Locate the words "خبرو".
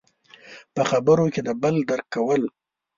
0.89-1.25